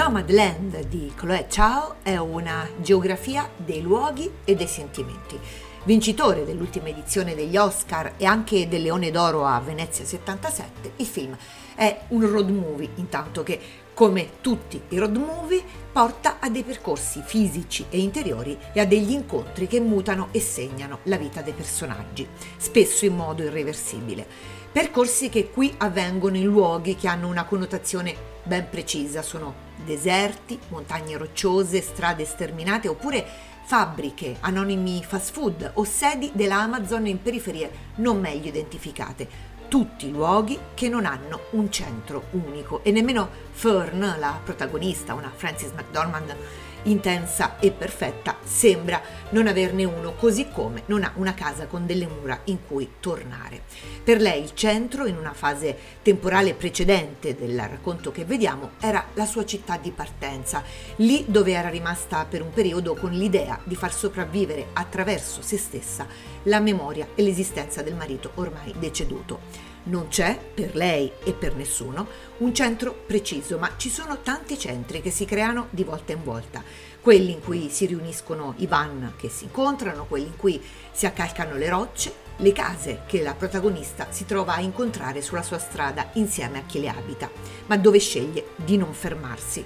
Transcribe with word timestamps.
Nomadland 0.00 0.86
di 0.86 1.12
Chloé 1.14 1.44
Chao 1.46 1.96
è 2.02 2.16
una 2.16 2.66
geografia 2.78 3.46
dei 3.54 3.82
luoghi 3.82 4.30
e 4.46 4.54
dei 4.54 4.66
sentimenti. 4.66 5.38
Vincitore 5.84 6.46
dell'ultima 6.46 6.88
edizione 6.88 7.34
degli 7.34 7.54
Oscar 7.58 8.14
e 8.16 8.24
anche 8.24 8.66
del 8.66 8.80
Leone 8.80 9.10
d'Oro 9.10 9.44
a 9.44 9.60
Venezia 9.60 10.06
77, 10.06 10.92
il 10.96 11.04
film 11.04 11.36
è 11.74 12.04
un 12.08 12.30
road 12.30 12.48
movie, 12.48 12.88
intanto 12.94 13.42
che, 13.42 13.60
come 13.92 14.40
tutti 14.40 14.80
i 14.88 14.96
road 14.96 15.16
movie, 15.16 15.62
porta 15.92 16.38
a 16.40 16.48
dei 16.48 16.62
percorsi 16.62 17.20
fisici 17.22 17.84
e 17.90 17.98
interiori 17.98 18.56
e 18.72 18.80
a 18.80 18.86
degli 18.86 19.12
incontri 19.12 19.66
che 19.66 19.80
mutano 19.80 20.28
e 20.30 20.40
segnano 20.40 21.00
la 21.04 21.18
vita 21.18 21.42
dei 21.42 21.52
personaggi, 21.52 22.26
spesso 22.56 23.04
in 23.04 23.16
modo 23.16 23.42
irreversibile. 23.42 24.26
Percorsi 24.72 25.30
che 25.30 25.50
qui 25.50 25.74
avvengono 25.78 26.36
in 26.36 26.44
luoghi 26.44 26.94
che 26.94 27.08
hanno 27.08 27.26
una 27.26 27.44
connotazione 27.44 28.14
ben 28.44 28.68
precisa, 28.70 29.20
sono 29.20 29.52
deserti, 29.84 30.60
montagne 30.68 31.16
rocciose, 31.16 31.80
strade 31.80 32.24
sterminate 32.24 32.86
oppure 32.86 33.26
fabbriche, 33.64 34.36
anonimi 34.38 35.02
fast 35.02 35.32
food 35.32 35.72
o 35.74 35.82
sedi 35.82 36.30
dell'Amazon 36.34 37.06
in 37.08 37.20
periferie 37.20 37.70
non 37.96 38.20
meglio 38.20 38.46
identificate. 38.46 39.48
Tutti 39.66 40.08
luoghi 40.08 40.56
che 40.74 40.88
non 40.88 41.04
hanno 41.04 41.40
un 41.50 41.68
centro 41.72 42.26
unico 42.30 42.84
e 42.84 42.92
nemmeno 42.92 43.28
Fern, 43.50 44.16
la 44.20 44.38
protagonista, 44.42 45.14
una 45.14 45.32
Frances 45.34 45.72
McDormand 45.72 46.36
intensa 46.84 47.58
e 47.58 47.70
perfetta, 47.70 48.36
sembra 48.44 49.00
non 49.30 49.46
averne 49.46 49.84
uno, 49.84 50.14
così 50.14 50.48
come 50.48 50.82
non 50.86 51.04
ha 51.04 51.12
una 51.16 51.34
casa 51.34 51.66
con 51.66 51.86
delle 51.86 52.06
mura 52.06 52.40
in 52.44 52.58
cui 52.66 52.88
tornare. 53.00 53.62
Per 54.02 54.20
lei 54.20 54.42
il 54.42 54.54
centro, 54.54 55.06
in 55.06 55.16
una 55.16 55.32
fase 55.32 55.76
temporale 56.02 56.54
precedente 56.54 57.34
del 57.34 57.58
racconto 57.58 58.10
che 58.10 58.24
vediamo, 58.24 58.72
era 58.80 59.06
la 59.14 59.26
sua 59.26 59.44
città 59.44 59.76
di 59.76 59.90
partenza, 59.90 60.62
lì 60.96 61.24
dove 61.28 61.52
era 61.52 61.68
rimasta 61.68 62.24
per 62.28 62.42
un 62.42 62.50
periodo 62.50 62.94
con 62.94 63.12
l'idea 63.12 63.58
di 63.64 63.76
far 63.76 63.92
sopravvivere 63.92 64.68
attraverso 64.72 65.42
se 65.42 65.58
stessa 65.58 66.06
la 66.44 66.60
memoria 66.60 67.08
e 67.14 67.22
l'esistenza 67.22 67.82
del 67.82 67.94
marito 67.94 68.32
ormai 68.34 68.74
deceduto. 68.78 69.69
Non 69.82 70.08
c'è, 70.08 70.38
per 70.38 70.76
lei 70.76 71.10
e 71.24 71.32
per 71.32 71.56
nessuno, 71.56 72.06
un 72.38 72.54
centro 72.54 72.92
preciso, 72.92 73.56
ma 73.56 73.72
ci 73.76 73.88
sono 73.88 74.20
tanti 74.20 74.58
centri 74.58 75.00
che 75.00 75.10
si 75.10 75.24
creano 75.24 75.68
di 75.70 75.84
volta 75.84 76.12
in 76.12 76.22
volta. 76.22 76.62
Quelli 77.00 77.32
in 77.32 77.40
cui 77.40 77.70
si 77.70 77.86
riuniscono 77.86 78.54
i 78.58 78.66
van 78.66 79.14
che 79.16 79.30
si 79.30 79.44
incontrano, 79.44 80.04
quelli 80.04 80.26
in 80.26 80.36
cui 80.36 80.62
si 80.92 81.06
accalcano 81.06 81.56
le 81.56 81.70
rocce, 81.70 82.12
le 82.36 82.52
case 82.52 83.02
che 83.06 83.22
la 83.22 83.34
protagonista 83.34 84.08
si 84.10 84.26
trova 84.26 84.54
a 84.54 84.60
incontrare 84.60 85.22
sulla 85.22 85.42
sua 85.42 85.58
strada 85.58 86.10
insieme 86.14 86.58
a 86.58 86.62
chi 86.66 86.80
le 86.80 86.88
abita, 86.88 87.30
ma 87.66 87.76
dove 87.78 87.98
sceglie 87.98 88.48
di 88.56 88.76
non 88.76 88.92
fermarsi. 88.92 89.64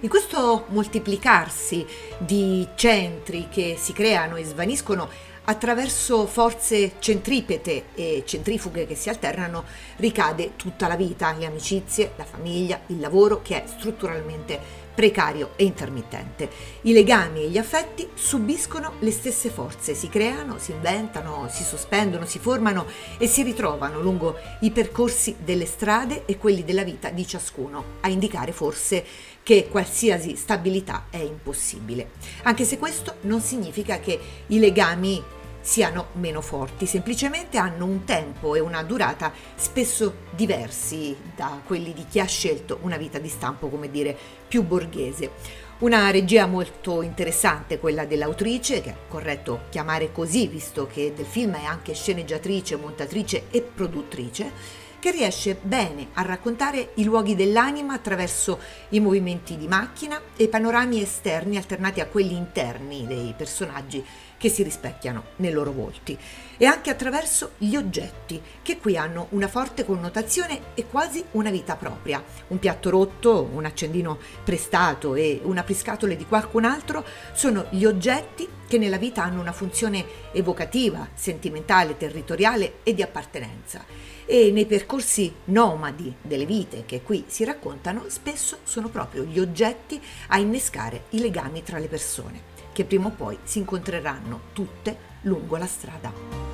In 0.00 0.08
questo 0.08 0.66
moltiplicarsi 0.68 1.84
di 2.18 2.66
centri 2.76 3.48
che 3.50 3.76
si 3.76 3.92
creano 3.92 4.36
e 4.36 4.44
svaniscono 4.44 5.08
attraverso 5.48 6.26
forze 6.26 6.92
centripete 6.98 7.86
e 7.94 8.22
centrifughe 8.26 8.86
che 8.86 8.94
si 8.94 9.08
alternano 9.08 9.64
ricade 9.96 10.56
tutta 10.56 10.86
la 10.86 10.96
vita, 10.96 11.34
le 11.36 11.46
amicizie, 11.46 12.12
la 12.16 12.24
famiglia, 12.24 12.80
il 12.88 13.00
lavoro 13.00 13.40
che 13.40 13.64
è 13.64 13.66
strutturalmente 13.66 14.86
precario 14.94 15.52
e 15.56 15.64
intermittente. 15.64 16.50
I 16.82 16.92
legami 16.92 17.44
e 17.44 17.48
gli 17.48 17.56
affetti 17.56 18.08
subiscono 18.14 18.94
le 18.98 19.12
stesse 19.12 19.48
forze, 19.48 19.94
si 19.94 20.08
creano, 20.08 20.58
si 20.58 20.72
inventano, 20.72 21.48
si 21.48 21.62
sospendono, 21.62 22.26
si 22.26 22.40
formano 22.40 22.84
e 23.16 23.26
si 23.26 23.42
ritrovano 23.42 24.00
lungo 24.00 24.36
i 24.60 24.70
percorsi 24.70 25.36
delle 25.38 25.66
strade 25.66 26.24
e 26.26 26.36
quelli 26.36 26.64
della 26.64 26.82
vita 26.82 27.10
di 27.10 27.26
ciascuno, 27.26 27.84
a 28.00 28.08
indicare 28.08 28.52
forse 28.52 29.04
che 29.42 29.68
qualsiasi 29.70 30.36
stabilità 30.36 31.06
è 31.10 31.18
impossibile. 31.18 32.10
Anche 32.42 32.64
se 32.64 32.76
questo 32.76 33.14
non 33.22 33.40
significa 33.40 34.00
che 34.00 34.18
i 34.48 34.58
legami 34.58 35.22
siano 35.60 36.08
meno 36.12 36.40
forti, 36.40 36.86
semplicemente 36.86 37.58
hanno 37.58 37.84
un 37.84 38.04
tempo 38.04 38.54
e 38.54 38.60
una 38.60 38.82
durata 38.82 39.32
spesso 39.54 40.26
diversi 40.30 41.16
da 41.34 41.60
quelli 41.64 41.92
di 41.92 42.06
chi 42.08 42.20
ha 42.20 42.26
scelto 42.26 42.78
una 42.82 42.96
vita 42.96 43.18
di 43.18 43.28
stampo, 43.28 43.68
come 43.68 43.90
dire, 43.90 44.16
più 44.46 44.62
borghese. 44.62 45.66
Una 45.78 46.10
regia 46.10 46.46
molto 46.46 47.02
interessante, 47.02 47.78
quella 47.78 48.04
dell'autrice, 48.04 48.80
che 48.80 48.90
è 48.90 48.96
corretto 49.06 49.62
chiamare 49.68 50.10
così, 50.10 50.48
visto 50.48 50.88
che 50.92 51.12
del 51.14 51.26
film 51.26 51.54
è 51.54 51.64
anche 51.64 51.94
sceneggiatrice, 51.94 52.76
montatrice 52.76 53.44
e 53.50 53.62
produttrice, 53.62 54.50
che 54.98 55.12
riesce 55.12 55.56
bene 55.60 56.08
a 56.14 56.22
raccontare 56.22 56.90
i 56.94 57.04
luoghi 57.04 57.36
dell'anima 57.36 57.94
attraverso 57.94 58.58
i 58.90 59.00
movimenti 59.00 59.56
di 59.56 59.68
macchina 59.68 60.20
e 60.36 60.44
i 60.44 60.48
panorami 60.48 61.00
esterni 61.00 61.56
alternati 61.56 62.00
a 62.00 62.06
quelli 62.06 62.34
interni 62.34 63.06
dei 63.06 63.32
personaggi 63.36 64.04
che 64.38 64.48
si 64.48 64.62
rispecchiano 64.62 65.24
nei 65.36 65.52
loro 65.52 65.72
volti 65.72 66.16
e 66.56 66.64
anche 66.64 66.90
attraverso 66.90 67.52
gli 67.58 67.76
oggetti 67.76 68.40
che 68.62 68.78
qui 68.78 68.96
hanno 68.96 69.26
una 69.30 69.48
forte 69.48 69.84
connotazione 69.84 70.74
e 70.74 70.86
quasi 70.86 71.22
una 71.32 71.50
vita 71.50 71.76
propria. 71.76 72.22
Un 72.48 72.58
piatto 72.58 72.90
rotto, 72.90 73.48
un 73.52 73.64
accendino 73.64 74.18
prestato 74.44 75.14
e 75.14 75.40
una 75.42 75.62
priscatole 75.62 76.16
di 76.16 76.26
qualcun 76.26 76.64
altro 76.64 77.04
sono 77.32 77.66
gli 77.70 77.84
oggetti 77.84 78.48
che 78.66 78.78
nella 78.78 78.98
vita 78.98 79.22
hanno 79.22 79.40
una 79.40 79.52
funzione 79.52 80.04
evocativa, 80.32 81.08
sentimentale, 81.14 81.96
territoriale 81.96 82.78
e 82.82 82.94
di 82.94 83.02
appartenenza. 83.02 83.84
E 84.26 84.50
nei 84.52 84.66
percorsi 84.66 85.32
nomadi 85.44 86.14
delle 86.20 86.44
vite 86.44 86.84
che 86.84 87.00
qui 87.02 87.24
si 87.28 87.44
raccontano, 87.44 88.04
spesso 88.08 88.58
sono 88.64 88.88
proprio 88.88 89.24
gli 89.24 89.38
oggetti 89.38 90.00
a 90.28 90.38
innescare 90.38 91.04
i 91.10 91.20
legami 91.20 91.62
tra 91.62 91.78
le 91.78 91.88
persone 91.88 92.57
che 92.78 92.84
prima 92.84 93.08
o 93.08 93.10
poi 93.10 93.36
si 93.42 93.58
incontreranno 93.58 94.40
tutte 94.52 94.96
lungo 95.22 95.56
la 95.56 95.66
strada. 95.66 96.47